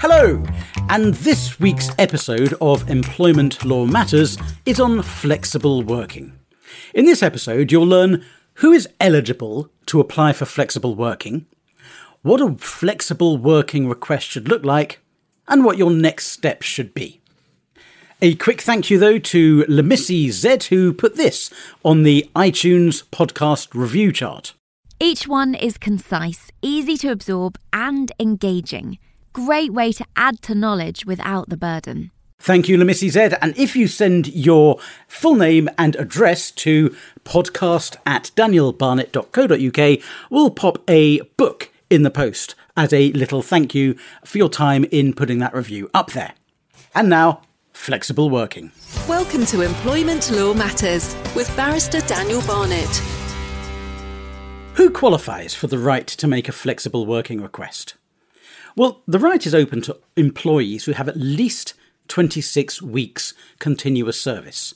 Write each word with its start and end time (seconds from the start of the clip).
Hello, 0.00 0.42
and 0.88 1.14
this 1.14 1.58
week's 1.60 1.90
episode 1.98 2.54
of 2.60 2.88
Employment 2.90 3.64
Law 3.64 3.86
Matters 3.86 4.36
is 4.66 4.80
on 4.80 5.02
flexible 5.02 5.82
working. 5.82 6.38
In 6.94 7.04
this 7.04 7.22
episode, 7.22 7.72
you'll 7.72 7.86
learn 7.86 8.24
who 8.54 8.72
is 8.72 8.88
eligible 9.00 9.70
to 9.86 10.00
apply 10.00 10.32
for 10.32 10.44
flexible 10.44 10.94
working 10.94 11.46
what 12.22 12.40
a 12.40 12.54
flexible 12.56 13.36
working 13.36 13.88
request 13.88 14.26
should 14.26 14.48
look 14.48 14.64
like, 14.64 15.00
and 15.48 15.64
what 15.64 15.78
your 15.78 15.90
next 15.90 16.28
steps 16.28 16.66
should 16.66 16.94
be. 16.94 17.20
A 18.20 18.36
quick 18.36 18.60
thank 18.60 18.88
you, 18.88 19.00
though, 19.00 19.18
to 19.18 19.64
Lemissy 19.64 20.30
Z, 20.30 20.68
who 20.68 20.92
put 20.92 21.16
this 21.16 21.50
on 21.84 22.04
the 22.04 22.30
iTunes 22.36 23.02
podcast 23.10 23.74
review 23.74 24.12
chart. 24.12 24.54
Each 25.00 25.26
one 25.26 25.56
is 25.56 25.76
concise, 25.76 26.52
easy 26.62 26.96
to 26.98 27.08
absorb, 27.10 27.58
and 27.72 28.12
engaging. 28.20 28.98
Great 29.32 29.72
way 29.72 29.90
to 29.90 30.04
add 30.14 30.40
to 30.42 30.54
knowledge 30.54 31.04
without 31.04 31.48
the 31.48 31.56
burden. 31.56 32.12
Thank 32.38 32.68
you, 32.68 32.78
Lemissy 32.78 33.08
Z. 33.08 33.36
And 33.40 33.58
if 33.58 33.74
you 33.74 33.88
send 33.88 34.28
your 34.28 34.78
full 35.08 35.34
name 35.34 35.68
and 35.76 35.96
address 35.96 36.52
to 36.52 36.94
podcast 37.24 37.96
at 38.06 38.30
danielbarnett.co.uk, 38.36 40.04
we'll 40.30 40.50
pop 40.50 40.78
a 40.88 41.20
book 41.36 41.71
in 41.92 42.04
the 42.04 42.10
post 42.10 42.54
as 42.74 42.90
a 42.90 43.12
little 43.12 43.42
thank 43.42 43.74
you 43.74 43.94
for 44.24 44.38
your 44.38 44.48
time 44.48 44.86
in 44.90 45.12
putting 45.12 45.40
that 45.40 45.54
review 45.54 45.90
up 45.92 46.12
there. 46.12 46.32
And 46.94 47.10
now, 47.10 47.42
flexible 47.74 48.30
working. 48.30 48.72
Welcome 49.06 49.44
to 49.46 49.60
Employment 49.60 50.30
Law 50.30 50.54
Matters 50.54 51.14
with 51.36 51.54
Barrister 51.54 52.00
Daniel 52.00 52.40
Barnett. 52.46 52.96
Who 54.76 54.88
qualifies 54.88 55.54
for 55.54 55.66
the 55.66 55.78
right 55.78 56.06
to 56.06 56.26
make 56.26 56.48
a 56.48 56.52
flexible 56.52 57.04
working 57.04 57.42
request? 57.42 57.94
Well, 58.74 59.02
the 59.06 59.18
right 59.18 59.46
is 59.46 59.54
open 59.54 59.82
to 59.82 59.98
employees 60.16 60.86
who 60.86 60.92
have 60.92 61.10
at 61.10 61.18
least 61.18 61.74
26 62.08 62.80
weeks 62.80 63.34
continuous 63.58 64.18
service. 64.18 64.72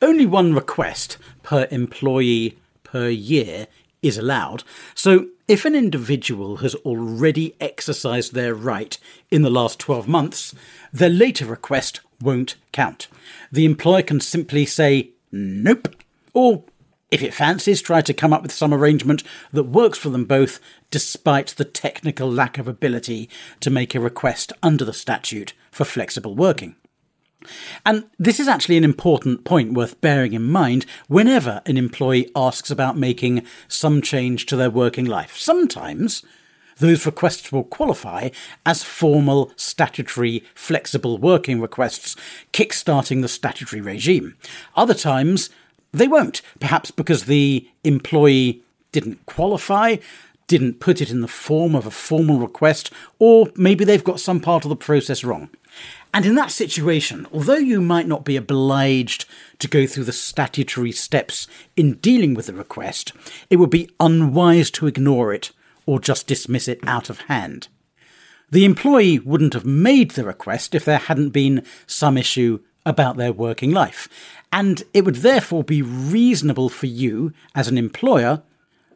Only 0.00 0.26
one 0.26 0.54
request 0.54 1.18
per 1.42 1.66
employee 1.72 2.56
per 2.84 3.08
year 3.08 3.66
is 4.02 4.18
allowed, 4.18 4.64
so 4.94 5.28
if 5.48 5.64
an 5.64 5.74
individual 5.74 6.58
has 6.58 6.74
already 6.76 7.54
exercised 7.60 8.32
their 8.32 8.54
right 8.54 8.98
in 9.30 9.42
the 9.42 9.50
last 9.50 9.78
12 9.78 10.08
months, 10.08 10.54
their 10.92 11.10
later 11.10 11.46
request 11.46 12.00
won't 12.20 12.56
count. 12.72 13.08
The 13.50 13.64
employer 13.64 14.02
can 14.02 14.20
simply 14.20 14.66
say, 14.66 15.10
nope, 15.30 15.94
or 16.32 16.64
if 17.10 17.22
it 17.22 17.34
fancies, 17.34 17.82
try 17.82 18.00
to 18.00 18.14
come 18.14 18.32
up 18.32 18.40
with 18.42 18.52
some 18.52 18.72
arrangement 18.72 19.22
that 19.52 19.64
works 19.64 19.98
for 19.98 20.08
them 20.08 20.24
both, 20.24 20.58
despite 20.90 21.48
the 21.48 21.64
technical 21.64 22.30
lack 22.30 22.56
of 22.56 22.66
ability 22.66 23.28
to 23.60 23.70
make 23.70 23.94
a 23.94 24.00
request 24.00 24.52
under 24.62 24.84
the 24.84 24.94
statute 24.94 25.52
for 25.70 25.84
flexible 25.84 26.34
working. 26.34 26.74
And 27.84 28.04
this 28.18 28.40
is 28.40 28.48
actually 28.48 28.76
an 28.76 28.84
important 28.84 29.44
point 29.44 29.72
worth 29.72 30.00
bearing 30.00 30.32
in 30.32 30.44
mind 30.44 30.86
whenever 31.08 31.62
an 31.66 31.76
employee 31.76 32.30
asks 32.34 32.70
about 32.70 32.96
making 32.96 33.44
some 33.68 34.02
change 34.02 34.46
to 34.46 34.56
their 34.56 34.70
working 34.70 35.04
life. 35.04 35.36
Sometimes 35.36 36.22
those 36.78 37.06
requests 37.06 37.52
will 37.52 37.64
qualify 37.64 38.30
as 38.66 38.82
formal 38.82 39.52
statutory 39.56 40.44
flexible 40.54 41.18
working 41.18 41.60
requests, 41.60 42.16
kick-starting 42.52 43.20
the 43.20 43.28
statutory 43.28 43.80
regime. 43.80 44.36
Other 44.74 44.94
times 44.94 45.50
they 45.92 46.08
won't, 46.08 46.42
perhaps 46.58 46.90
because 46.90 47.24
the 47.24 47.68
employee 47.84 48.62
didn't 48.90 49.24
qualify, 49.26 49.96
didn't 50.46 50.80
put 50.80 51.00
it 51.00 51.10
in 51.10 51.20
the 51.20 51.28
form 51.28 51.74
of 51.74 51.86
a 51.86 51.90
formal 51.90 52.38
request, 52.38 52.90
or 53.18 53.48
maybe 53.56 53.84
they've 53.84 54.04
got 54.04 54.20
some 54.20 54.40
part 54.40 54.64
of 54.64 54.68
the 54.68 54.76
process 54.76 55.22
wrong. 55.24 55.50
And 56.14 56.26
in 56.26 56.34
that 56.34 56.50
situation, 56.50 57.26
although 57.32 57.54
you 57.54 57.80
might 57.80 58.06
not 58.06 58.24
be 58.24 58.36
obliged 58.36 59.24
to 59.60 59.68
go 59.68 59.86
through 59.86 60.04
the 60.04 60.12
statutory 60.12 60.92
steps 60.92 61.46
in 61.74 61.94
dealing 61.94 62.34
with 62.34 62.46
the 62.46 62.54
request, 62.54 63.12
it 63.48 63.56
would 63.56 63.70
be 63.70 63.90
unwise 63.98 64.70
to 64.72 64.86
ignore 64.86 65.32
it 65.32 65.52
or 65.86 65.98
just 65.98 66.26
dismiss 66.26 66.68
it 66.68 66.80
out 66.86 67.08
of 67.08 67.20
hand. 67.22 67.68
The 68.50 68.66
employee 68.66 69.18
wouldn't 69.18 69.54
have 69.54 69.64
made 69.64 70.10
the 70.10 70.24
request 70.24 70.74
if 70.74 70.84
there 70.84 70.98
hadn't 70.98 71.30
been 71.30 71.64
some 71.86 72.18
issue 72.18 72.60
about 72.84 73.16
their 73.16 73.32
working 73.32 73.70
life, 73.70 74.08
and 74.52 74.82
it 74.92 75.06
would 75.06 75.16
therefore 75.16 75.64
be 75.64 75.80
reasonable 75.80 76.68
for 76.68 76.86
you, 76.86 77.32
as 77.54 77.68
an 77.68 77.78
employer, 77.78 78.42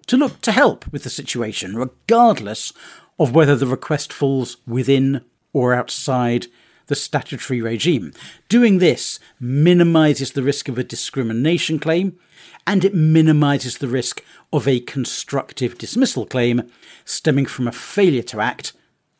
to 0.08 0.16
look 0.18 0.42
to 0.42 0.52
help 0.52 0.90
with 0.92 1.04
the 1.04 1.10
situation, 1.10 1.76
regardless 1.76 2.74
of 3.18 3.34
whether 3.34 3.56
the 3.56 3.66
request 3.66 4.12
falls 4.12 4.58
within 4.66 5.24
or 5.54 5.72
outside 5.72 6.48
the 6.86 6.94
statutory 6.94 7.60
regime. 7.60 8.12
Doing 8.48 8.78
this 8.78 9.18
minimises 9.40 10.32
the 10.32 10.42
risk 10.42 10.68
of 10.68 10.78
a 10.78 10.84
discrimination 10.84 11.78
claim 11.78 12.18
and 12.66 12.84
it 12.84 12.94
minimises 12.94 13.78
the 13.78 13.88
risk 13.88 14.22
of 14.52 14.66
a 14.66 14.80
constructive 14.80 15.78
dismissal 15.78 16.26
claim 16.26 16.70
stemming 17.04 17.46
from 17.46 17.68
a 17.68 17.72
failure 17.72 18.22
to 18.22 18.40
act 18.40 18.72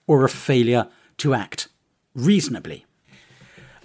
or 0.07 0.25
a 0.25 0.29
failure 0.29 0.89
to 1.19 1.35
act 1.35 1.69
reasonably. 2.15 2.85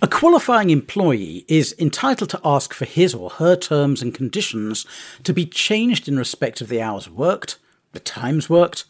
A 0.04 0.08
qualifying 0.08 0.72
employee 0.72 1.46
is 1.48 1.76
entitled 1.78 2.32
to 2.32 2.42
ask 2.44 2.74
for 2.74 2.86
his 2.86 3.14
or 3.14 3.30
her 3.30 3.56
terms 3.56 4.02
and 4.02 4.14
conditions 4.14 4.86
to 5.24 5.32
be 5.32 5.46
changed 5.46 6.08
in 6.08 6.18
respect 6.18 6.60
of 6.60 6.70
the 6.70 6.82
hours 6.82 7.08
worked, 7.08 7.60
the 7.92 8.00
times 8.00 8.50
worked, 8.50 8.86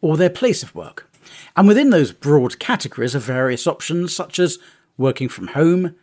or 0.00 0.16
their 0.16 0.30
place 0.30 0.64
of 0.64 0.74
work. 0.74 1.07
And 1.56 1.66
within 1.66 1.90
those 1.90 2.12
broad 2.12 2.58
categories 2.58 3.16
are 3.16 3.20
various 3.20 3.66
options 3.66 4.14
such 4.14 4.38
as 4.38 4.58
working 4.96 5.28
from 5.28 5.48
home, 5.48 5.94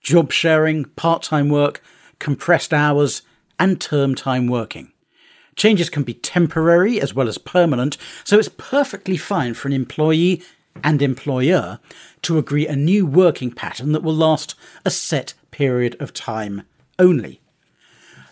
job 0.00 0.32
sharing, 0.32 0.84
part 0.84 1.22
time 1.22 1.48
work, 1.48 1.82
compressed 2.18 2.72
hours, 2.72 3.22
and 3.58 3.80
term 3.80 4.14
time 4.14 4.46
working. 4.46 4.92
Changes 5.54 5.90
can 5.90 6.02
be 6.02 6.14
temporary 6.14 7.00
as 7.00 7.14
well 7.14 7.28
as 7.28 7.36
permanent, 7.36 7.98
so 8.24 8.38
it's 8.38 8.48
perfectly 8.48 9.16
fine 9.16 9.54
for 9.54 9.68
an 9.68 9.74
employee 9.74 10.42
and 10.82 11.02
employer 11.02 11.78
to 12.22 12.38
agree 12.38 12.66
a 12.66 12.74
new 12.74 13.04
working 13.04 13.50
pattern 13.50 13.92
that 13.92 14.02
will 14.02 14.14
last 14.14 14.54
a 14.86 14.90
set 14.90 15.34
period 15.50 15.94
of 16.00 16.14
time 16.14 16.62
only. 16.98 17.41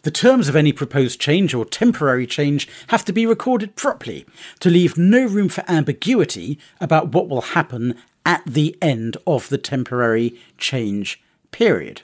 The 0.02 0.10
terms 0.10 0.48
of 0.48 0.56
any 0.56 0.72
proposed 0.72 1.20
change 1.20 1.52
or 1.52 1.66
temporary 1.66 2.26
change 2.26 2.66
have 2.88 3.04
to 3.04 3.12
be 3.12 3.26
recorded 3.26 3.76
properly 3.76 4.24
to 4.60 4.70
leave 4.70 4.96
no 4.96 5.26
room 5.26 5.50
for 5.50 5.62
ambiguity 5.68 6.58
about 6.80 7.12
what 7.12 7.28
will 7.28 7.42
happen 7.42 7.96
at 8.24 8.42
the 8.46 8.76
end 8.80 9.18
of 9.26 9.50
the 9.50 9.58
temporary 9.58 10.38
change 10.56 11.22
period. 11.50 12.02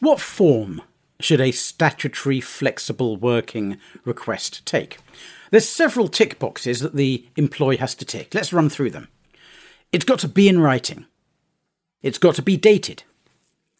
What 0.00 0.18
form 0.18 0.82
should 1.20 1.40
a 1.40 1.52
statutory 1.52 2.40
flexible 2.40 3.16
working 3.16 3.78
request 4.04 4.66
take? 4.66 4.98
There's 5.52 5.68
several 5.68 6.08
tick 6.08 6.40
boxes 6.40 6.80
that 6.80 6.96
the 6.96 7.24
employee 7.36 7.76
has 7.76 7.94
to 7.96 8.04
tick. 8.04 8.34
Let's 8.34 8.52
run 8.52 8.68
through 8.68 8.90
them. 8.90 9.06
It's 9.92 10.04
got 10.04 10.18
to 10.20 10.28
be 10.28 10.48
in 10.48 10.60
writing. 10.60 11.06
It's 12.02 12.18
got 12.18 12.34
to 12.34 12.42
be 12.42 12.56
dated. 12.56 13.04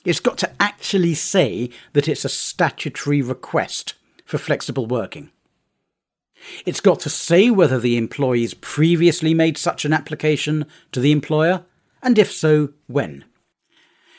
It's 0.04 0.20
got 0.20 0.38
to 0.38 0.50
actually 0.60 1.14
say 1.14 1.70
that 1.92 2.08
it's 2.08 2.24
a 2.24 2.28
statutory 2.28 3.22
request 3.22 3.94
for 4.24 4.38
flexible 4.38 4.86
working. 4.86 5.30
It's 6.66 6.80
got 6.80 7.00
to 7.00 7.10
say 7.10 7.50
whether 7.50 7.78
the 7.78 7.97
employees 7.97 8.54
previously 8.54 9.32
made 9.32 9.56
such 9.56 9.84
an 9.84 9.92
application 9.92 10.66
to 10.91 11.00
the 11.00 11.12
employer, 11.12 11.65
and 12.03 12.18
if 12.18 12.32
so, 12.32 12.71
when. 12.88 13.24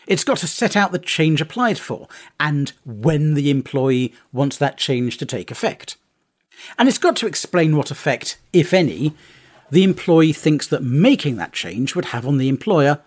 It's 0.07 0.23
got 0.23 0.37
to 0.37 0.47
set 0.47 0.75
out 0.75 0.91
the 0.91 0.99
change 0.99 1.41
applied 1.41 1.77
for, 1.77 2.07
and 2.39 2.71
when 2.85 3.33
the 3.33 3.49
employee 3.49 4.13
wants 4.31 4.57
that 4.57 4.77
change 4.77 5.17
to 5.17 5.25
take 5.25 5.51
effect. 5.51 5.97
And 6.77 6.87
it's 6.87 6.97
got 6.97 7.15
to 7.17 7.27
explain 7.27 7.75
what 7.75 7.91
effect, 7.91 8.37
if 8.53 8.73
any, 8.73 9.13
the 9.69 9.83
employee 9.83 10.33
thinks 10.33 10.67
that 10.67 10.83
making 10.83 11.37
that 11.37 11.51
change 11.51 11.95
would 11.95 12.05
have 12.05 12.27
on 12.27 12.37
the 12.37 12.49
employer 12.49 13.01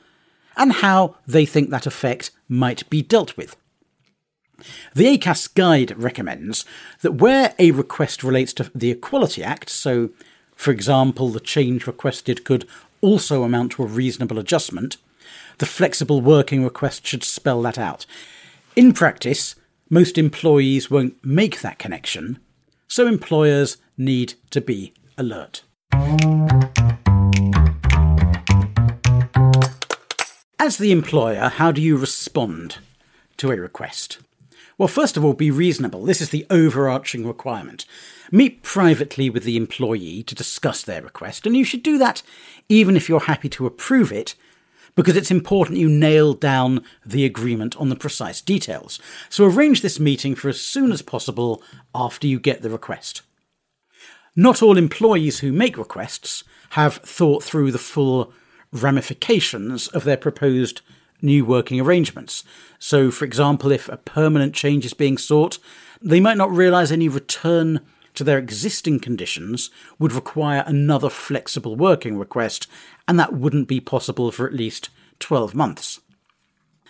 and 0.57 0.73
how 0.73 1.17
they 1.27 1.45
think 1.45 1.71
that 1.71 1.87
effect 1.87 2.31
might 2.49 2.89
be 2.91 3.03
dealt 3.03 3.37
with. 3.37 3.57
The 4.95 5.07
ACAS 5.07 5.53
guide 5.53 5.97
recommends 5.99 6.65
that 7.03 7.17
where 7.17 7.55
a 7.59 7.73
request 7.73 8.25
relates 8.25 8.53
to 8.55 8.71
the 8.75 8.91
Equality 8.91 9.43
Act, 9.43 9.69
so, 9.69 10.11
for 10.55 10.71
example, 10.71 11.29
the 11.29 11.41
change 11.41 11.87
requested 11.87 12.45
could 12.45 12.67
also 13.03 13.43
amount 13.43 13.73
to 13.73 13.83
a 13.83 13.87
reasonable 13.87 14.39
adjustment, 14.39 14.97
the 15.59 15.67
flexible 15.67 16.21
working 16.21 16.65
request 16.65 17.07
should 17.07 17.25
spell 17.25 17.61
that 17.63 17.79
out. 17.79 18.07
In 18.75 18.93
practice, 18.93 19.55
most 19.91 20.19
employees 20.19 20.91
won't 20.91 21.23
make 21.25 21.61
that 21.61 21.79
connection, 21.79 22.39
so 22.89 23.07
employers 23.07 23.77
need 23.97 24.35
to 24.51 24.61
be 24.61 24.95
alert. 25.19 25.63
As 30.67 30.79
the 30.79 30.91
employer, 30.91 31.49
how 31.49 31.71
do 31.71 31.81
you 31.81 31.97
respond 31.97 32.79
to 33.37 33.53
a 33.53 33.57
request? 33.57 34.19
Well, 34.77 34.89
first 34.89 35.17
of 35.17 35.25
all, 35.25 35.33
be 35.33 35.49
reasonable. 35.49 36.05
This 36.05 36.21
is 36.21 36.31
the 36.31 36.45
overarching 36.51 37.25
requirement. 37.25 37.87
Meet 38.33 38.65
privately 38.65 39.31
with 39.31 39.45
the 39.45 39.57
employee 39.57 40.25
to 40.25 40.35
discuss 40.35 40.83
their 40.83 41.03
request, 41.03 41.47
and 41.47 41.57
you 41.57 41.63
should 41.63 41.85
do 41.85 41.99
that 41.99 42.25
even 42.69 42.97
if 42.97 43.09
you're 43.09 43.21
happy 43.21 43.49
to 43.51 43.65
approve 43.65 44.11
it, 44.11 44.35
because 44.97 45.17
it's 45.17 45.31
important 45.31 45.79
you 45.79 45.89
nail 45.89 46.35
down 46.35 46.83
the 47.05 47.25
agreement 47.25 47.77
on 47.77 47.89
the 47.89 47.95
precise 47.95 48.41
details. 48.41 48.99
So 49.29 49.45
arrange 49.45 49.83
this 49.83 50.01
meeting 50.01 50.35
for 50.35 50.49
as 50.49 50.61
soon 50.61 50.91
as 50.91 51.01
possible 51.01 51.63
after 51.95 52.27
you 52.27 52.41
get 52.41 52.63
the 52.63 52.71
request. 52.71 53.23
Not 54.35 54.63
all 54.63 54.77
employees 54.77 55.39
who 55.39 55.53
make 55.53 55.79
requests 55.79 56.43
have 56.71 56.97
thought 56.97 57.45
through 57.45 57.71
the 57.71 57.79
full 57.79 58.33
ramifications 58.83 59.89
of 59.89 60.05
their 60.05 60.17
proposed 60.17 60.83
new 61.23 61.45
working 61.45 61.81
arrangements. 61.81 62.45
So, 62.79 63.11
for 63.11 63.25
example, 63.25 63.73
if 63.73 63.89
a 63.89 63.97
permanent 63.97 64.55
change 64.55 64.85
is 64.85 64.95
being 64.95 65.19
sought, 65.19 65.59
they 66.01 66.21
might 66.21 66.37
not 66.37 66.51
realise 66.51 66.91
any 66.91 67.09
return 67.09 67.81
to 68.15 68.25
their 68.25 68.39
existing 68.39 69.01
conditions 69.01 69.71
would 69.99 70.13
require 70.13 70.65
another 70.67 71.11
flexible 71.11 71.77
working 71.77 72.19
request, 72.19 72.67
and 73.07 73.19
that 73.19 73.35
wouldn't 73.35 73.69
be 73.69 73.81
possible 73.81 74.31
for 74.31 74.47
at 74.47 74.55
least 74.55 74.89
12 75.21 75.55
months. 75.55 76.01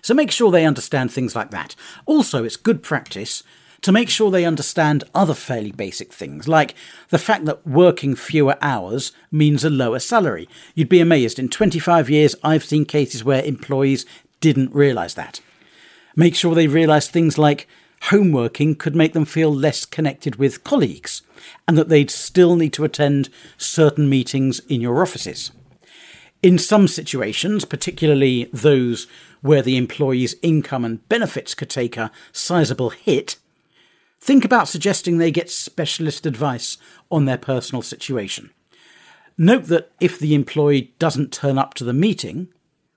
So 0.02 0.14
make 0.14 0.30
sure 0.30 0.50
they 0.50 0.64
understand 0.64 1.10
things 1.10 1.34
like 1.34 1.50
that. 1.50 1.74
Also, 2.06 2.44
it's 2.44 2.56
good 2.56 2.82
practice 2.82 3.42
to 3.82 3.92
make 3.92 4.08
sure 4.08 4.30
they 4.30 4.44
understand 4.44 5.04
other 5.14 5.34
fairly 5.34 5.72
basic 5.72 6.12
things, 6.12 6.48
like 6.48 6.74
the 7.10 7.18
fact 7.18 7.44
that 7.44 7.66
working 7.66 8.14
fewer 8.14 8.56
hours 8.60 9.12
means 9.30 9.64
a 9.64 9.70
lower 9.70 9.98
salary. 9.98 10.48
You'd 10.74 10.88
be 10.88 11.00
amazed. 11.00 11.38
In 11.38 11.48
25 11.48 12.10
years, 12.10 12.34
I've 12.42 12.64
seen 12.64 12.84
cases 12.84 13.24
where 13.24 13.42
employees 13.42 14.06
didn't 14.40 14.74
realise 14.74 15.14
that. 15.14 15.40
Make 16.14 16.34
sure 16.34 16.54
they 16.54 16.66
realise 16.66 17.08
things 17.08 17.38
like 17.38 17.68
homeworking 18.04 18.78
could 18.78 18.94
make 18.94 19.12
them 19.12 19.24
feel 19.24 19.52
less 19.52 19.84
connected 19.84 20.36
with 20.36 20.64
colleagues, 20.64 21.22
and 21.66 21.76
that 21.76 21.88
they'd 21.88 22.10
still 22.10 22.56
need 22.56 22.72
to 22.74 22.84
attend 22.84 23.28
certain 23.56 24.08
meetings 24.08 24.60
in 24.68 24.80
your 24.80 25.02
offices. 25.02 25.52
In 26.42 26.58
some 26.58 26.86
situations, 26.86 27.64
particularly 27.64 28.48
those 28.52 29.06
where 29.40 29.62
the 29.62 29.76
employee's 29.76 30.36
income 30.42 30.84
and 30.84 31.06
benefits 31.08 31.54
could 31.54 31.70
take 31.70 31.96
a 31.96 32.10
sizable 32.32 32.90
hit, 32.90 33.36
think 34.20 34.44
about 34.44 34.68
suggesting 34.68 35.18
they 35.18 35.30
get 35.30 35.50
specialist 35.50 36.26
advice 36.26 36.78
on 37.10 37.24
their 37.24 37.38
personal 37.38 37.82
situation. 37.82 38.50
Note 39.38 39.64
that 39.64 39.90
if 40.00 40.18
the 40.18 40.34
employee 40.34 40.94
doesn't 40.98 41.32
turn 41.32 41.58
up 41.58 41.74
to 41.74 41.84
the 41.84 41.92
meeting, 41.92 42.48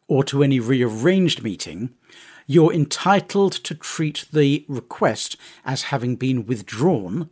or 0.07 0.23
to 0.23 0.43
any 0.43 0.59
rearranged 0.59 1.43
meeting, 1.43 1.91
you're 2.47 2.73
entitled 2.73 3.51
to 3.51 3.75
treat 3.75 4.25
the 4.33 4.65
request 4.67 5.37
as 5.63 5.83
having 5.83 6.15
been 6.15 6.45
withdrawn 6.45 7.29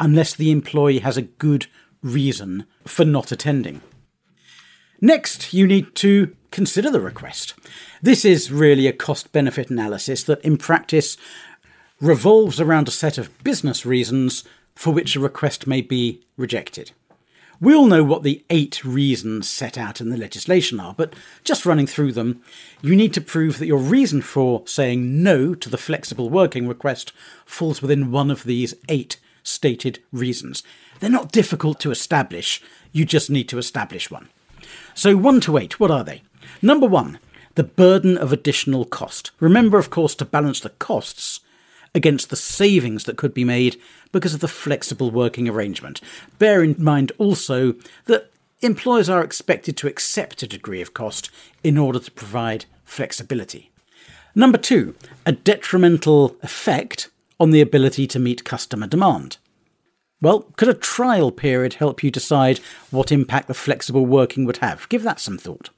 unless 0.00 0.34
the 0.34 0.50
employee 0.50 1.00
has 1.00 1.16
a 1.16 1.22
good 1.22 1.66
reason 2.02 2.64
for 2.86 3.04
not 3.04 3.30
attending. 3.30 3.82
Next, 5.00 5.52
you 5.52 5.66
need 5.66 5.94
to 5.96 6.34
consider 6.50 6.90
the 6.90 7.00
request. 7.00 7.54
This 8.00 8.24
is 8.24 8.50
really 8.50 8.86
a 8.86 8.92
cost 8.92 9.32
benefit 9.32 9.70
analysis 9.70 10.22
that, 10.24 10.40
in 10.40 10.56
practice, 10.56 11.16
revolves 12.00 12.60
around 12.60 12.88
a 12.88 12.92
set 12.92 13.18
of 13.18 13.42
business 13.42 13.84
reasons 13.84 14.44
for 14.74 14.92
which 14.92 15.16
a 15.16 15.20
request 15.20 15.66
may 15.66 15.80
be 15.80 16.22
rejected. 16.36 16.92
We 17.60 17.74
all 17.74 17.86
know 17.86 18.04
what 18.04 18.22
the 18.22 18.44
eight 18.50 18.84
reasons 18.84 19.48
set 19.48 19.76
out 19.76 20.00
in 20.00 20.10
the 20.10 20.16
legislation 20.16 20.78
are, 20.78 20.94
but 20.94 21.14
just 21.42 21.66
running 21.66 21.88
through 21.88 22.12
them, 22.12 22.40
you 22.82 22.94
need 22.94 23.12
to 23.14 23.20
prove 23.20 23.58
that 23.58 23.66
your 23.66 23.80
reason 23.80 24.22
for 24.22 24.62
saying 24.64 25.24
no 25.24 25.56
to 25.56 25.68
the 25.68 25.76
flexible 25.76 26.30
working 26.30 26.68
request 26.68 27.12
falls 27.44 27.82
within 27.82 28.12
one 28.12 28.30
of 28.30 28.44
these 28.44 28.74
eight 28.88 29.18
stated 29.42 30.00
reasons. 30.12 30.62
They're 31.00 31.10
not 31.10 31.32
difficult 31.32 31.80
to 31.80 31.90
establish, 31.90 32.62
you 32.92 33.04
just 33.04 33.28
need 33.28 33.48
to 33.48 33.58
establish 33.58 34.08
one. 34.08 34.28
So, 34.94 35.16
1 35.16 35.40
to 35.42 35.58
8, 35.58 35.80
what 35.80 35.90
are 35.90 36.04
they? 36.04 36.22
Number 36.62 36.86
1, 36.86 37.18
the 37.56 37.64
burden 37.64 38.16
of 38.16 38.32
additional 38.32 38.84
cost. 38.84 39.32
Remember, 39.40 39.78
of 39.78 39.90
course, 39.90 40.14
to 40.16 40.24
balance 40.24 40.60
the 40.60 40.70
costs 40.70 41.40
against 41.94 42.30
the 42.30 42.36
savings 42.36 43.04
that 43.04 43.16
could 43.16 43.34
be 43.34 43.44
made 43.44 43.80
because 44.12 44.34
of 44.34 44.40
the 44.40 44.48
flexible 44.48 45.10
working 45.10 45.48
arrangement. 45.48 46.00
Bear 46.38 46.62
in 46.62 46.76
mind 46.78 47.12
also 47.18 47.74
that 48.06 48.30
employers 48.60 49.08
are 49.08 49.22
expected 49.22 49.76
to 49.76 49.86
accept 49.86 50.42
a 50.42 50.48
degree 50.48 50.80
of 50.80 50.94
cost 50.94 51.30
in 51.62 51.78
order 51.78 51.98
to 51.98 52.10
provide 52.10 52.64
flexibility. 52.84 53.70
Number 54.34 54.58
two, 54.58 54.94
a 55.26 55.32
detrimental 55.32 56.36
effect 56.42 57.10
on 57.40 57.50
the 57.50 57.60
ability 57.60 58.06
to 58.08 58.18
meet 58.18 58.44
customer 58.44 58.86
demand. 58.86 59.38
Well, 60.20 60.40
could 60.56 60.68
a 60.68 60.74
trial 60.74 61.30
period 61.30 61.74
help 61.74 62.02
you 62.02 62.10
decide 62.10 62.58
what 62.90 63.12
impact 63.12 63.46
the 63.46 63.54
flexible 63.54 64.04
working 64.04 64.44
would 64.44 64.56
have? 64.58 64.88
Give 64.88 65.02
that 65.04 65.20
some 65.20 65.38
thought. 65.38 65.70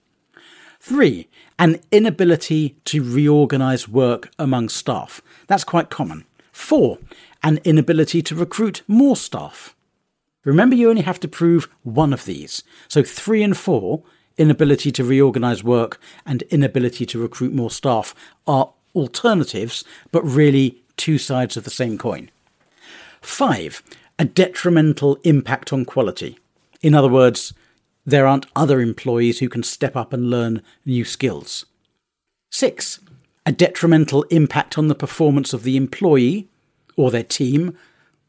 Three, 0.81 1.29
an 1.59 1.79
inability 1.93 2.77
to 2.87 3.03
reorganise 3.03 3.87
work 3.87 4.31
among 4.39 4.71
staff. 4.71 5.21
That's 5.47 5.63
quite 5.63 5.91
common. 5.91 6.25
Four, 6.53 6.99
an 7.43 7.61
inability 7.65 8.23
to 8.23 8.35
recruit 8.35 8.83
more 8.89 9.15
staff. 9.15 9.77
Remember, 10.43 10.75
you 10.75 10.89
only 10.89 11.03
have 11.03 11.21
to 11.21 11.29
prove 11.29 11.69
one 11.83 12.15
of 12.15 12.25
these. 12.25 12.65
So, 12.89 13.03
three 13.03 13.43
and 13.43 13.55
four, 13.55 14.03
inability 14.39 14.91
to 14.93 15.05
reorganise 15.05 15.63
work 15.63 16.01
and 16.25 16.43
inability 16.45 17.05
to 17.07 17.21
recruit 17.21 17.53
more 17.53 17.71
staff, 17.71 18.15
are 18.47 18.73
alternatives, 18.95 19.85
but 20.13 20.23
really 20.23 20.83
two 20.97 21.19
sides 21.19 21.59
of 21.59 21.65
the 21.65 21.71
same 21.71 21.99
coin. 21.99 22.31
Five, 23.21 23.83
a 24.19 24.25
detrimental 24.25 25.19
impact 25.25 25.75
on 25.75 25.85
quality. 25.85 26.39
In 26.81 26.95
other 26.95 27.09
words, 27.09 27.53
there 28.05 28.27
aren't 28.27 28.47
other 28.57 28.81
employees 28.81 29.39
who 29.39 29.49
can 29.49 29.63
step 29.63 29.97
up 29.97 30.13
and 30.13 30.31
learn 30.31 30.63
new 30.85 31.05
skills. 31.05 31.67
Six, 32.51 33.01
a 33.47 33.53
detrimental 33.53 34.23
impact 34.25 34.77
on 34.79 34.89
the 34.89 34.95
performance 34.95 35.53
of 35.53 35.63
the 35.63 35.77
employee 35.77 36.49
or 36.97 37.11
their 37.11 37.23
team 37.23 37.77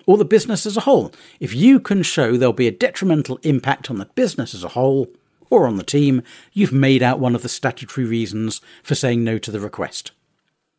or 0.05 0.17
the 0.17 0.25
business 0.25 0.65
as 0.65 0.77
a 0.77 0.81
whole. 0.81 1.11
If 1.39 1.53
you 1.53 1.79
can 1.79 2.03
show 2.03 2.37
there'll 2.37 2.53
be 2.53 2.67
a 2.67 2.71
detrimental 2.71 3.39
impact 3.43 3.89
on 3.89 3.97
the 3.97 4.05
business 4.05 4.53
as 4.53 4.63
a 4.63 4.69
whole 4.69 5.09
or 5.49 5.67
on 5.67 5.77
the 5.77 5.83
team, 5.83 6.23
you've 6.53 6.73
made 6.73 7.03
out 7.03 7.19
one 7.19 7.35
of 7.35 7.41
the 7.41 7.49
statutory 7.49 8.05
reasons 8.05 8.61
for 8.83 8.95
saying 8.95 9.23
no 9.23 9.37
to 9.37 9.51
the 9.51 9.59
request. 9.59 10.11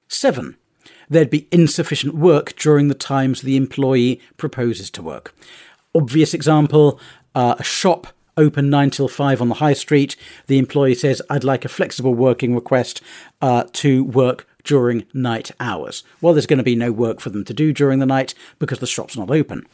Seven, 0.09 0.57
there'd 1.09 1.31
be 1.31 1.49
insufficient 1.51 2.15
work 2.15 2.57
during 2.57 2.89
the 2.89 2.95
times 2.95 3.43
the 3.43 3.57
employee 3.57 4.21
proposes 4.37 4.91
to 4.91 5.03
work. 5.03 5.35
Obvious 5.95 6.35
example 6.35 6.99
uh, 7.35 7.55
a 7.59 7.65
shop 7.65 8.09
open 8.37 8.71
9 8.71 8.91
till 8.91 9.09
5 9.09 9.41
on 9.41 9.49
the 9.49 9.57
high 9.57 9.73
street. 9.73 10.17
The 10.47 10.59
employee 10.59 10.95
says, 10.95 11.23
I'd 11.29 11.45
like 11.45 11.65
a 11.65 11.69
flexible 11.69 12.15
working 12.15 12.55
request 12.55 13.03
uh, 13.41 13.65
to 13.75 14.05
work 14.05 14.47
during 14.65 15.07
night 15.13 15.51
hours. 15.61 16.03
Well, 16.21 16.35
there's 16.35 16.47
going 16.47 16.59
to 16.59 16.65
be 16.65 16.77
no 16.77 16.93
work 16.93 17.21
for 17.21 17.31
them 17.31 17.45
to 17.45 17.55
do 17.55 17.73
during 17.73 17.99
the 17.99 18.07
night 18.07 18.35
because 18.59 18.79
the 18.79 18.87
shop's 18.87 19.17
not 19.17 19.31
open. 19.31 19.67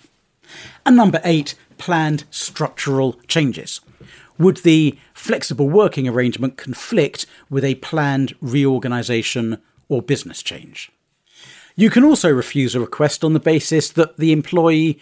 And 0.86 0.96
number 0.96 1.20
eight, 1.24 1.54
planned 1.76 2.24
structural 2.30 3.14
changes. 3.28 3.80
Would 4.38 4.58
the 4.58 4.98
flexible 5.14 5.68
working 5.68 6.08
arrangement 6.08 6.56
conflict 6.56 7.26
with 7.50 7.64
a 7.64 7.74
planned 7.76 8.34
reorganisation 8.40 9.58
or 9.88 10.00
business 10.00 10.42
change? 10.42 10.90
You 11.74 11.90
can 11.90 12.02
also 12.02 12.30
refuse 12.30 12.74
a 12.74 12.80
request 12.80 13.22
on 13.22 13.34
the 13.34 13.40
basis 13.40 13.90
that 13.90 14.16
the 14.16 14.32
employee 14.32 14.98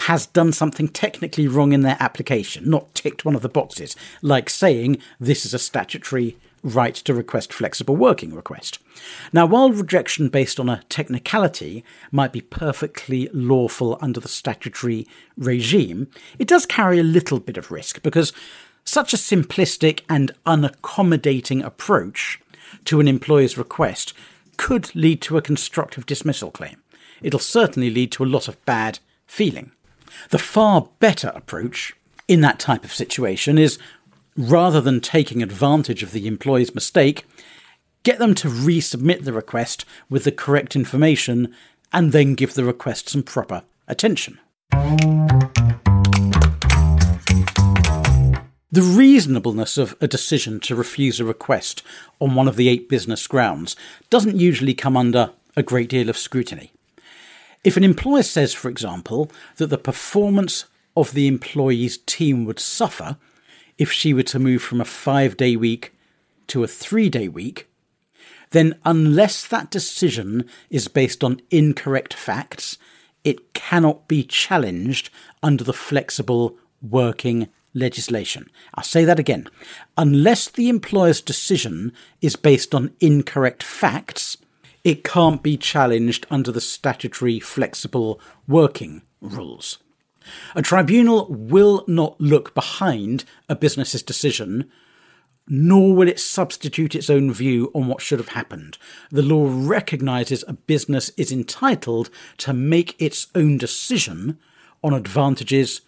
has 0.00 0.26
done 0.26 0.52
something 0.52 0.88
technically 0.88 1.48
wrong 1.48 1.72
in 1.72 1.82
their 1.82 1.96
application, 2.00 2.68
not 2.68 2.94
ticked 2.94 3.24
one 3.24 3.34
of 3.34 3.42
the 3.42 3.48
boxes, 3.48 3.96
like 4.22 4.48
saying 4.48 4.98
this 5.18 5.44
is 5.44 5.54
a 5.54 5.58
statutory 5.58 6.36
right 6.62 6.94
to 6.94 7.14
request 7.14 7.52
flexible 7.52 7.96
working 7.96 8.34
request. 8.34 8.78
Now, 9.32 9.46
while 9.46 9.70
rejection 9.70 10.28
based 10.28 10.58
on 10.58 10.68
a 10.68 10.82
technicality 10.88 11.84
might 12.10 12.32
be 12.32 12.40
perfectly 12.40 13.28
lawful 13.32 13.98
under 14.00 14.20
the 14.20 14.28
statutory 14.28 15.06
regime, 15.36 16.08
it 16.38 16.48
does 16.48 16.66
carry 16.66 16.98
a 16.98 17.04
little 17.04 17.38
bit 17.38 17.56
of 17.56 17.70
risk 17.70 18.02
because 18.02 18.32
such 18.84 19.12
a 19.12 19.18
simplistic 19.18 20.00
and 20.08 20.32
unaccommodating 20.46 21.64
approach 21.64 22.40
to 22.86 23.00
an 23.00 23.08
employer's 23.08 23.58
request 23.58 24.14
could 24.56 24.94
lead 24.94 25.20
to 25.22 25.36
a 25.36 25.42
constructive 25.42 26.06
dismissal 26.06 26.50
claim. 26.50 26.82
It'll 27.22 27.38
certainly 27.40 27.90
lead 27.90 28.12
to 28.12 28.24
a 28.24 28.26
lot 28.26 28.48
of 28.48 28.64
bad 28.64 28.98
feeling. 29.26 29.72
The 30.30 30.38
far 30.38 30.88
better 31.00 31.32
approach 31.34 31.94
in 32.26 32.40
that 32.42 32.58
type 32.58 32.84
of 32.84 32.92
situation 32.92 33.58
is 33.58 33.78
rather 34.36 34.80
than 34.80 35.00
taking 35.00 35.42
advantage 35.42 36.02
of 36.02 36.12
the 36.12 36.26
employee's 36.26 36.74
mistake, 36.74 37.26
get 38.04 38.18
them 38.18 38.34
to 38.36 38.48
resubmit 38.48 39.24
the 39.24 39.32
request 39.32 39.84
with 40.08 40.24
the 40.24 40.32
correct 40.32 40.76
information 40.76 41.54
and 41.92 42.12
then 42.12 42.34
give 42.34 42.54
the 42.54 42.64
request 42.64 43.08
some 43.08 43.22
proper 43.22 43.62
attention. 43.88 44.38
The 48.70 48.82
reasonableness 48.82 49.78
of 49.78 49.96
a 50.00 50.06
decision 50.06 50.60
to 50.60 50.76
refuse 50.76 51.18
a 51.18 51.24
request 51.24 51.82
on 52.20 52.34
one 52.34 52.46
of 52.46 52.56
the 52.56 52.68
eight 52.68 52.88
business 52.88 53.26
grounds 53.26 53.74
doesn't 54.10 54.36
usually 54.36 54.74
come 54.74 54.96
under 54.96 55.30
a 55.56 55.62
great 55.62 55.88
deal 55.88 56.08
of 56.08 56.18
scrutiny. 56.18 56.70
If 57.64 57.76
an 57.76 57.84
employer 57.84 58.22
says, 58.22 58.54
for 58.54 58.68
example, 58.68 59.30
that 59.56 59.66
the 59.68 59.78
performance 59.78 60.66
of 60.96 61.12
the 61.12 61.26
employee's 61.26 61.98
team 61.98 62.44
would 62.44 62.58
suffer 62.58 63.16
if 63.76 63.92
she 63.92 64.12
were 64.12 64.24
to 64.24 64.38
move 64.38 64.62
from 64.62 64.80
a 64.80 64.84
five 64.84 65.36
day 65.36 65.56
week 65.56 65.94
to 66.48 66.64
a 66.64 66.68
three 66.68 67.08
day 67.08 67.28
week, 67.28 67.68
then 68.50 68.78
unless 68.84 69.46
that 69.46 69.70
decision 69.70 70.44
is 70.70 70.88
based 70.88 71.22
on 71.22 71.40
incorrect 71.50 72.14
facts, 72.14 72.78
it 73.24 73.52
cannot 73.54 74.08
be 74.08 74.22
challenged 74.22 75.10
under 75.42 75.62
the 75.64 75.72
flexible 75.72 76.56
working 76.80 77.48
legislation. 77.74 78.50
I'll 78.74 78.84
say 78.84 79.04
that 79.04 79.18
again. 79.18 79.48
Unless 79.96 80.48
the 80.50 80.68
employer's 80.68 81.20
decision 81.20 81.92
is 82.20 82.36
based 82.36 82.74
on 82.74 82.94
incorrect 83.00 83.62
facts, 83.62 84.36
it 84.88 85.04
can't 85.04 85.42
be 85.42 85.58
challenged 85.58 86.26
under 86.30 86.50
the 86.50 86.62
statutory 86.62 87.38
flexible 87.38 88.18
working 88.46 89.02
rules. 89.20 89.80
A 90.54 90.62
tribunal 90.62 91.26
will 91.28 91.84
not 91.86 92.18
look 92.18 92.54
behind 92.54 93.26
a 93.50 93.54
business's 93.54 94.02
decision, 94.02 94.70
nor 95.46 95.94
will 95.94 96.08
it 96.08 96.18
substitute 96.18 96.94
its 96.94 97.10
own 97.10 97.30
view 97.30 97.70
on 97.74 97.86
what 97.86 98.00
should 98.00 98.18
have 98.18 98.30
happened. 98.30 98.78
The 99.10 99.20
law 99.20 99.50
recognises 99.52 100.42
a 100.48 100.54
business 100.54 101.10
is 101.18 101.30
entitled 101.30 102.08
to 102.38 102.54
make 102.54 102.96
its 102.98 103.26
own 103.34 103.58
decision 103.58 104.38
on 104.82 104.94
advantages, 104.94 105.82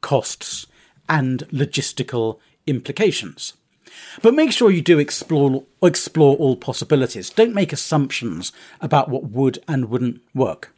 costs, 0.00 0.66
and 1.10 1.40
logistical 1.48 2.38
implications. 2.66 3.52
But 4.22 4.34
make 4.34 4.52
sure 4.52 4.70
you 4.70 4.82
do 4.82 4.98
explore 4.98 5.64
explore 5.82 6.36
all 6.36 6.56
possibilities. 6.56 7.30
Don't 7.30 7.54
make 7.54 7.72
assumptions 7.72 8.52
about 8.80 9.08
what 9.08 9.24
would 9.24 9.62
and 9.66 9.88
wouldn't 9.90 10.20
work. 10.34 10.74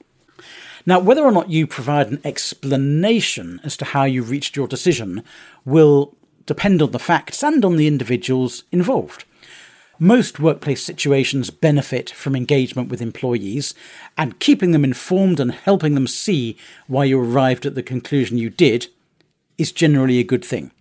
Now, 0.84 0.98
whether 0.98 1.22
or 1.22 1.32
not 1.32 1.50
you 1.50 1.66
provide 1.66 2.08
an 2.08 2.20
explanation 2.24 3.60
as 3.62 3.76
to 3.76 3.84
how 3.84 4.04
you 4.04 4.22
reached 4.22 4.56
your 4.56 4.66
decision 4.66 5.22
will 5.64 6.16
depend 6.46 6.82
on 6.82 6.90
the 6.90 6.98
facts 6.98 7.42
and 7.42 7.64
on 7.64 7.76
the 7.76 7.86
individuals 7.86 8.64
involved. 8.72 9.24
Most 9.98 10.40
workplace 10.40 10.82
situations 10.82 11.50
benefit 11.50 12.10
from 12.10 12.34
engagement 12.34 12.88
with 12.88 13.00
employees, 13.00 13.74
and 14.18 14.40
keeping 14.40 14.72
them 14.72 14.84
informed 14.84 15.38
and 15.38 15.52
helping 15.52 15.94
them 15.94 16.08
see 16.08 16.56
why 16.88 17.04
you 17.04 17.20
arrived 17.20 17.64
at 17.64 17.76
the 17.76 17.82
conclusion 17.84 18.36
you 18.36 18.50
did 18.50 18.88
is 19.58 19.70
generally 19.70 20.18
a 20.18 20.24
good 20.24 20.44
thing. 20.44 20.72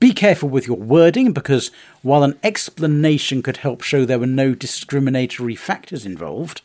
Be 0.00 0.12
careful 0.12 0.48
with 0.48 0.66
your 0.66 0.76
wording 0.76 1.32
because 1.32 1.70
while 2.02 2.22
an 2.22 2.38
explanation 2.42 3.42
could 3.42 3.58
help 3.58 3.82
show 3.82 4.04
there 4.04 4.18
were 4.18 4.26
no 4.26 4.54
discriminatory 4.54 5.56
factors 5.56 6.06
involved, 6.06 6.62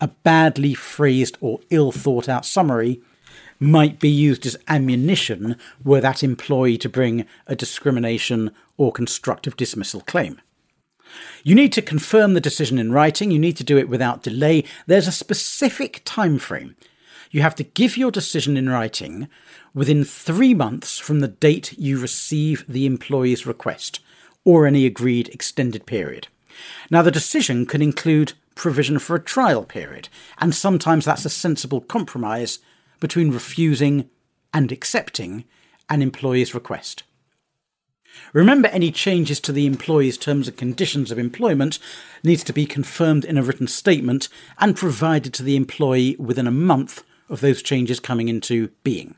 a 0.00 0.08
badly 0.08 0.74
phrased 0.74 1.38
or 1.40 1.60
ill 1.70 1.92
thought 1.92 2.28
out 2.28 2.44
summary 2.44 3.00
might 3.60 4.00
be 4.00 4.08
used 4.08 4.44
as 4.44 4.56
ammunition 4.66 5.56
were 5.84 6.00
that 6.00 6.24
employee 6.24 6.78
to 6.78 6.88
bring 6.88 7.26
a 7.46 7.54
discrimination 7.54 8.50
or 8.76 8.90
constructive 8.90 9.56
dismissal 9.56 10.00
claim. 10.00 10.40
You 11.44 11.54
need 11.54 11.72
to 11.74 11.82
confirm 11.82 12.34
the 12.34 12.40
decision 12.40 12.78
in 12.78 12.92
writing, 12.92 13.30
you 13.30 13.38
need 13.38 13.56
to 13.58 13.64
do 13.64 13.78
it 13.78 13.88
without 13.88 14.22
delay. 14.22 14.64
There's 14.86 15.06
a 15.06 15.12
specific 15.12 16.02
time 16.04 16.38
frame. 16.38 16.74
You 17.34 17.42
have 17.42 17.56
to 17.56 17.64
give 17.64 17.96
your 17.96 18.12
decision 18.12 18.56
in 18.56 18.68
writing 18.68 19.26
within 19.74 20.04
three 20.04 20.54
months 20.54 21.00
from 21.00 21.18
the 21.18 21.26
date 21.26 21.76
you 21.76 21.98
receive 21.98 22.64
the 22.68 22.86
employee's 22.86 23.44
request 23.44 23.98
or 24.44 24.68
any 24.68 24.86
agreed 24.86 25.30
extended 25.30 25.84
period. 25.84 26.28
Now, 26.92 27.02
the 27.02 27.10
decision 27.10 27.66
can 27.66 27.82
include 27.82 28.34
provision 28.54 29.00
for 29.00 29.16
a 29.16 29.20
trial 29.20 29.64
period, 29.64 30.08
and 30.38 30.54
sometimes 30.54 31.06
that's 31.06 31.24
a 31.24 31.28
sensible 31.28 31.80
compromise 31.80 32.60
between 33.00 33.32
refusing 33.32 34.08
and 34.52 34.70
accepting 34.70 35.42
an 35.90 36.02
employee's 36.02 36.54
request. 36.54 37.02
Remember, 38.32 38.68
any 38.68 38.92
changes 38.92 39.40
to 39.40 39.50
the 39.50 39.66
employee's 39.66 40.16
terms 40.16 40.46
and 40.46 40.56
conditions 40.56 41.10
of 41.10 41.18
employment 41.18 41.80
needs 42.22 42.44
to 42.44 42.52
be 42.52 42.64
confirmed 42.64 43.24
in 43.24 43.36
a 43.36 43.42
written 43.42 43.66
statement 43.66 44.28
and 44.60 44.76
provided 44.76 45.34
to 45.34 45.42
the 45.42 45.56
employee 45.56 46.14
within 46.20 46.46
a 46.46 46.52
month 46.52 47.02
of 47.28 47.40
those 47.40 47.62
changes 47.62 48.00
coming 48.00 48.28
into 48.28 48.68
being. 48.82 49.14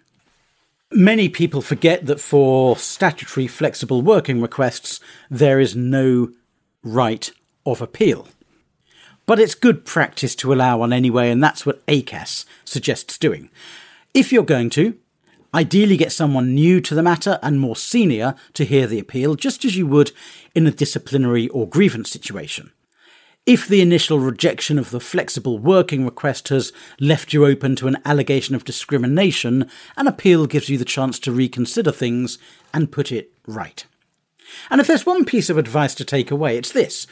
Many 0.93 1.29
people 1.29 1.63
forget 1.63 2.07
that 2.07 2.21
for 2.21 2.77
statutory 2.77 3.47
flexible 3.47 4.03
working 4.03 4.41
requests, 4.41 5.01
there 5.29 5.59
is 5.59 5.75
no 5.75 6.31
right 6.83 7.31
of 7.65 7.83
appeal. 7.83 8.29
But 9.27 9.41
it's 9.41 9.57
good 9.57 9.85
practice 9.85 10.37
to 10.37 10.53
allow 10.53 10.79
one 10.79 10.93
anyway, 10.93 11.31
and 11.31 11.43
that's 11.43 11.67
what 11.67 11.85
ACAS 11.87 12.45
suggests 12.65 13.19
doing. 13.19 13.51
If 14.15 14.33
you're 14.33 14.45
going 14.45 14.71
to, 14.71 14.97
ideally 15.53 15.97
get 15.97 16.13
someone 16.13 16.55
new 16.55 16.81
to 16.83 16.95
the 16.95 17.03
matter 17.03 17.41
and 17.43 17.59
more 17.59 17.75
senior 17.75 18.37
to 18.55 18.65
hear 18.65 18.87
the 18.87 19.01
appeal, 19.01 19.35
just 19.35 19.65
as 19.65 19.77
you 19.77 19.87
would 19.89 20.13
in 20.55 20.67
a 20.67 20.71
disciplinary 20.71 21.49
or 21.49 21.69
grievance 21.69 22.11
situation. 22.11 22.71
If 23.47 23.69
the 23.69 23.81
initial 23.81 24.19
rejection 24.19 24.77
of 24.77 24.91
the 24.91 24.99
flexible 24.99 25.61
working 25.61 26.05
request 26.05 26.49
has 26.49 26.73
left 26.99 27.33
you 27.33 27.47
open 27.47 27.77
to 27.77 27.87
an 27.87 27.97
allegation 28.05 28.57
of 28.57 28.65
discrimination, 28.65 29.71
an 29.97 30.09
appeal 30.09 30.47
gives 30.47 30.69
you 30.69 30.77
the 30.77 30.85
chance 30.85 31.21
to 31.21 31.31
reconsider 31.31 31.93
things 31.93 32.39
and 32.75 32.91
put 32.91 33.13
it 33.13 33.31
right. 33.47 33.87
And 34.69 34.81
if 34.81 34.89
there's 34.89 35.07
one 35.07 35.25
piece 35.25 35.49
of 35.49 35.59
advice 35.59 35.95
to 35.95 36.05
take 36.05 36.33
away, 36.33 36.59
it's 36.59 36.73
this 36.73 37.07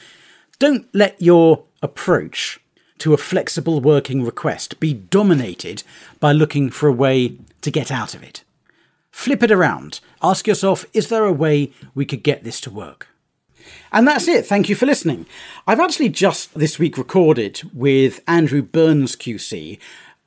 don't 0.59 0.93
let 0.93 1.21
your 1.23 1.65
approach 1.83 2.59
to 2.99 3.15
a 3.15 3.19
flexible 3.19 3.81
working 3.81 4.25
request 4.25 4.81
be 4.81 4.93
dominated 4.93 5.85
by 6.19 6.33
looking 6.33 6.69
for 6.69 6.89
a 6.89 6.93
way 6.93 7.37
to 7.61 7.71
get 7.71 7.93
out 7.93 8.15
of 8.15 8.25
it. 8.25 8.43
Flip 9.13 9.45
it 9.45 9.53
around. 9.53 10.01
Ask 10.21 10.49
yourself 10.49 10.85
is 10.93 11.11
there 11.11 11.25
a 11.25 11.33
way 11.33 11.73
we 11.95 12.05
could 12.05 12.25
get 12.25 12.43
this 12.43 12.61
to 12.63 12.71
work? 12.71 13.07
And 13.93 14.07
that's 14.07 14.29
it. 14.29 14.47
Thank 14.47 14.69
you 14.69 14.75
for 14.75 14.87
listening. 14.87 15.27
I've 15.67 15.81
actually 15.81 16.09
just 16.09 16.55
this 16.55 16.79
week 16.79 16.99
recorded 16.99 17.63
with 17.73 18.21
Andrew 18.27 18.63
Burns 18.63 19.17
QC, 19.17 19.79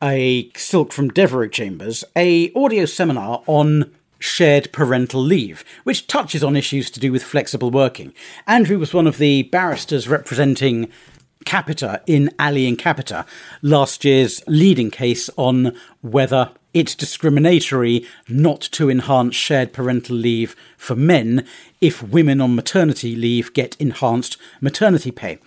a 0.01 0.51
Silk 0.55 0.91
from 0.91 1.09
Devereux 1.09 1.49
Chambers, 1.49 2.03
a 2.15 2.51
audio 2.53 2.85
seminar 2.85 3.43
on 3.47 3.91
shared 4.19 4.71
parental 4.71 5.21
leave, 5.21 5.63
which 5.83 6.07
touches 6.07 6.43
on 6.43 6.55
issues 6.55 6.89
to 6.91 6.99
do 6.99 7.11
with 7.11 7.23
flexible 7.23 7.71
working. 7.71 8.13
Andrew 8.47 8.79
was 8.79 8.93
one 8.93 9.07
of 9.07 9.17
the 9.17 9.43
barristers 9.43 10.07
representing 10.07 10.89
Capita 11.45 12.01
in 12.07 12.31
Ali 12.39 12.67
and 12.67 12.77
Capita, 12.77 13.25
last 13.61 14.03
year's 14.03 14.41
leading 14.47 14.91
case 14.91 15.29
on 15.37 15.75
whether 16.01 16.51
it's 16.79 16.93
discriminatory 16.93 18.05
not 18.29 18.61
to 18.61 18.89
enhance 18.89 19.35
shared 19.35 19.73
parental 19.73 20.15
leave 20.15 20.55
for 20.77 20.95
men 20.95 21.45
if 21.81 22.01
women 22.01 22.39
on 22.41 22.55
maternity 22.55 23.15
leave 23.15 23.53
get 23.53 23.75
enhanced 23.79 24.37
maternity 24.61 25.11
pay. 25.11 25.37